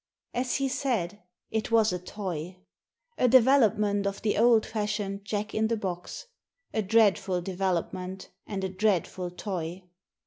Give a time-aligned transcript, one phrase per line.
[0.33, 1.21] As he said,
[1.51, 2.57] it was a toy.
[3.19, 6.25] A development of the old fashioned jack in the box.
[6.73, 9.83] A dreadful development, and a dreadful toy.